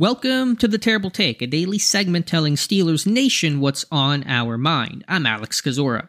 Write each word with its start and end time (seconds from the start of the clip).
Welcome 0.00 0.54
to 0.58 0.68
the 0.68 0.78
Terrible 0.78 1.10
Take, 1.10 1.42
a 1.42 1.46
daily 1.48 1.80
segment 1.80 2.28
telling 2.28 2.54
Steelers 2.54 3.04
Nation 3.04 3.58
what's 3.58 3.84
on 3.90 4.22
our 4.28 4.56
mind. 4.56 5.04
I'm 5.08 5.26
Alex 5.26 5.60
Kozora. 5.60 6.06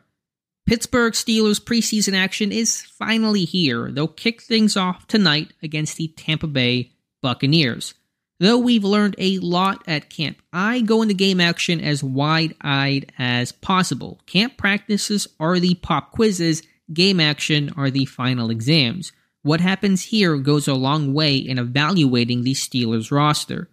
Pittsburgh 0.67 1.13
Steelers 1.13 1.59
preseason 1.59 2.13
action 2.15 2.51
is 2.51 2.83
finally 2.83 3.45
here. 3.45 3.89
They'll 3.91 4.07
kick 4.07 4.43
things 4.43 4.77
off 4.77 5.07
tonight 5.07 5.53
against 5.63 5.97
the 5.97 6.09
Tampa 6.09 6.45
Bay 6.45 6.91
Buccaneers. 7.23 7.95
Though 8.39 8.59
we've 8.59 8.83
learned 8.83 9.15
a 9.17 9.39
lot 9.39 9.83
at 9.87 10.11
camp, 10.11 10.39
I 10.53 10.81
go 10.81 11.01
into 11.01 11.15
game 11.15 11.41
action 11.41 11.81
as 11.81 12.03
wide 12.03 12.53
eyed 12.61 13.11
as 13.17 13.51
possible. 13.51 14.21
Camp 14.27 14.55
practices 14.55 15.27
are 15.39 15.59
the 15.59 15.73
pop 15.73 16.11
quizzes, 16.11 16.61
game 16.93 17.19
action 17.19 17.73
are 17.75 17.89
the 17.89 18.05
final 18.05 18.51
exams. 18.51 19.11
What 19.41 19.61
happens 19.61 20.03
here 20.03 20.37
goes 20.37 20.67
a 20.67 20.75
long 20.75 21.11
way 21.15 21.37
in 21.37 21.57
evaluating 21.57 22.43
the 22.43 22.53
Steelers 22.53 23.09
roster. 23.09 23.67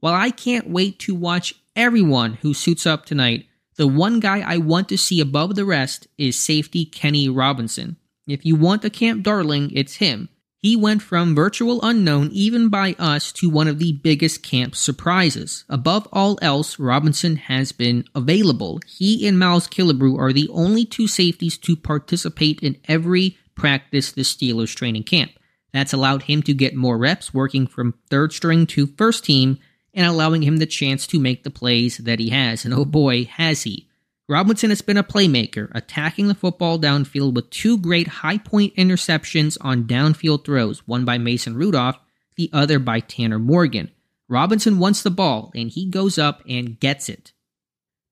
While 0.00 0.14
I 0.14 0.30
can't 0.30 0.70
wait 0.70 0.98
to 1.00 1.14
watch 1.14 1.54
everyone 1.76 2.34
who 2.34 2.54
suits 2.54 2.86
up 2.86 3.04
tonight, 3.04 3.46
the 3.76 3.86
one 3.86 4.18
guy 4.18 4.40
I 4.40 4.56
want 4.56 4.88
to 4.88 4.98
see 4.98 5.20
above 5.20 5.54
the 5.54 5.64
rest 5.64 6.08
is 6.18 6.38
safety 6.38 6.84
Kenny 6.84 7.28
Robinson. 7.28 7.96
If 8.26 8.44
you 8.44 8.56
want 8.56 8.84
a 8.84 8.90
camp 8.90 9.22
darling, 9.22 9.70
it's 9.74 9.96
him. 9.96 10.28
He 10.56 10.76
went 10.76 11.00
from 11.00 11.34
virtual 11.34 11.80
unknown 11.82 12.30
even 12.32 12.68
by 12.68 12.94
us 12.98 13.32
to 13.32 13.48
one 13.48 13.66
of 13.66 13.78
the 13.78 13.92
biggest 13.92 14.42
camp 14.42 14.76
surprises. 14.76 15.64
Above 15.70 16.06
all 16.12 16.38
else, 16.42 16.78
Robinson 16.78 17.36
has 17.36 17.72
been 17.72 18.04
available. 18.14 18.80
He 18.86 19.26
and 19.26 19.38
Miles 19.38 19.66
Killebrew 19.68 20.18
are 20.18 20.34
the 20.34 20.50
only 20.50 20.84
two 20.84 21.06
safeties 21.06 21.56
to 21.58 21.76
participate 21.76 22.60
in 22.60 22.76
every 22.86 23.38
practice 23.54 24.12
the 24.12 24.22
Steelers 24.22 24.74
training 24.74 25.04
camp. 25.04 25.32
That's 25.72 25.94
allowed 25.94 26.24
him 26.24 26.42
to 26.42 26.52
get 26.52 26.74
more 26.74 26.98
reps 26.98 27.32
working 27.32 27.66
from 27.66 27.94
third 28.10 28.32
string 28.32 28.66
to 28.68 28.86
first 28.86 29.24
team 29.24 29.58
and 29.94 30.06
allowing 30.06 30.42
him 30.42 30.58
the 30.58 30.66
chance 30.66 31.06
to 31.08 31.20
make 31.20 31.42
the 31.42 31.50
plays 31.50 31.98
that 31.98 32.18
he 32.18 32.30
has. 32.30 32.64
And 32.64 32.72
oh 32.74 32.84
boy, 32.84 33.24
has 33.24 33.62
he. 33.62 33.88
Robinson 34.28 34.70
has 34.70 34.80
been 34.80 34.96
a 34.96 35.02
playmaker, 35.02 35.70
attacking 35.74 36.28
the 36.28 36.36
football 36.36 36.78
downfield 36.78 37.34
with 37.34 37.50
two 37.50 37.76
great 37.76 38.06
high 38.06 38.38
point 38.38 38.76
interceptions 38.76 39.58
on 39.60 39.88
downfield 39.88 40.44
throws, 40.44 40.86
one 40.86 41.04
by 41.04 41.18
Mason 41.18 41.56
Rudolph, 41.56 41.98
the 42.36 42.48
other 42.52 42.78
by 42.78 43.00
Tanner 43.00 43.40
Morgan. 43.40 43.90
Robinson 44.28 44.78
wants 44.78 45.02
the 45.02 45.10
ball, 45.10 45.50
and 45.56 45.68
he 45.68 45.86
goes 45.86 46.16
up 46.16 46.42
and 46.48 46.78
gets 46.78 47.08
it. 47.08 47.32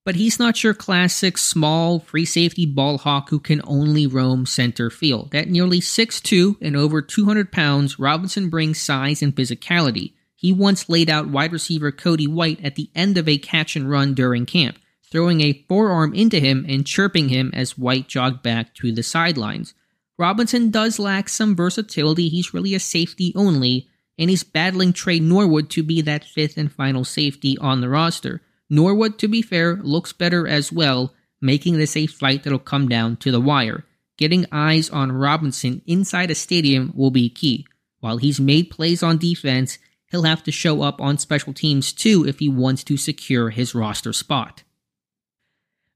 But 0.05 0.17
he's 0.17 0.41
not 0.41 0.64
your 0.64 0.74
classic 0.74 1.39
small 1.39 2.00
free 2.00 2.24
safety 2.24 2.67
ball 2.67 2.98
hawk 2.98 3.30
who 3.30 3.39
can 3.39 3.61
only 3.62 4.06
roam 4.06 4.45
center 4.45 4.91
field. 4.91 5.34
At 5.34 5.48
nearly 5.48 5.80
6'2 5.80 6.56
and 6.61 6.74
over 6.74 7.00
200 7.00 7.52
pounds, 7.52 7.98
Robinson 7.98 8.48
brings 8.48 8.80
size 8.80 9.22
and 9.22 9.36
physicality. 9.36 10.14
He 10.41 10.53
once 10.53 10.89
laid 10.89 11.11
out 11.11 11.27
wide 11.27 11.53
receiver 11.53 11.91
Cody 11.91 12.28
White 12.28 12.64
at 12.64 12.77
the 12.77 12.91
end 12.94 13.19
of 13.19 13.28
a 13.28 13.39
catch 13.39 13.75
and 13.75 13.91
run 13.91 14.14
during 14.14 14.47
camp, 14.47 14.78
throwing 15.11 15.41
a 15.41 15.64
forearm 15.69 16.14
into 16.14 16.39
him 16.39 16.64
and 16.69 16.86
chirping 16.86 17.28
him 17.28 17.50
as 17.53 17.77
White 17.77 18.06
jogged 18.06 18.41
back 18.41 18.72
to 18.77 18.92
the 18.92 19.03
sidelines. 19.03 19.75
Robinson 20.17 20.70
does 20.70 21.00
lack 21.00 21.28
some 21.28 21.56
versatility, 21.56 22.28
he's 22.28 22.55
really 22.55 22.72
a 22.72 22.78
safety 22.78 23.33
only, 23.34 23.89
and 24.17 24.30
he's 24.30 24.45
battling 24.45 24.92
Tre 24.92 25.19
Norwood 25.19 25.70
to 25.70 25.83
be 25.83 26.00
that 26.03 26.22
fifth 26.22 26.56
and 26.56 26.73
final 26.73 27.05
safety 27.05 27.58
on 27.58 27.80
the 27.80 27.89
roster. 27.89 28.41
Norwood, 28.70 29.19
to 29.19 29.27
be 29.27 29.42
fair, 29.42 29.75
looks 29.83 30.12
better 30.12 30.47
as 30.47 30.70
well, 30.70 31.14
making 31.41 31.78
this 31.78 31.97
a 31.97 32.06
fight 32.06 32.45
that'll 32.45 32.61
come 32.61 32.89
down 32.89 33.17
to 33.17 33.33
the 33.33 33.41
wire. 33.41 33.84
Getting 34.17 34.47
eyes 34.52 34.89
on 34.89 35.11
Robinson 35.11 35.83
inside 35.84 36.30
a 36.30 36.36
stadium 36.36 36.92
will 36.95 37.11
be 37.11 37.28
key. 37.28 37.67
While 37.98 38.19
he's 38.19 38.39
made 38.39 38.70
plays 38.70 39.02
on 39.02 39.19
defense, 39.19 39.78
he'll 40.11 40.23
have 40.25 40.42
to 40.45 40.53
show 40.53 40.83
up 40.83 41.01
on 41.01 41.19
special 41.19 41.53
teams 41.53 41.92
too 41.92 42.27
if 42.27 42.39
he 42.39 42.48
wants 42.48 42.84
to 42.84 42.97
secure 42.97 43.51
his 43.51 43.75
roster 43.75 44.12
spot. 44.12 44.62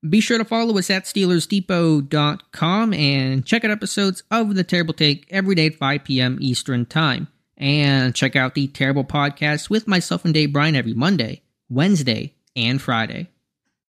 Be 0.08 0.20
sure 0.20 0.38
to 0.38 0.44
follow 0.44 0.76
us 0.78 0.90
at 0.90 1.04
SteelersDepot.com 1.04 2.92
and 2.92 3.46
check 3.46 3.64
out 3.64 3.70
episodes 3.70 4.24
of 4.32 4.56
The 4.56 4.64
Terrible 4.64 4.94
Take 4.94 5.26
every 5.30 5.54
day 5.54 5.66
at 5.66 5.76
5 5.76 6.04
p.m. 6.04 6.38
Eastern 6.40 6.86
Time. 6.86 7.28
And 7.56 8.12
check 8.12 8.34
out 8.34 8.54
the 8.54 8.66
Terrible 8.66 9.04
Podcast 9.04 9.70
with 9.70 9.86
myself 9.86 10.24
and 10.24 10.34
Dave 10.34 10.52
Bryan 10.52 10.74
every 10.74 10.94
Monday, 10.94 11.42
Wednesday, 11.68 12.34
and 12.56 12.82
Friday. 12.82 13.28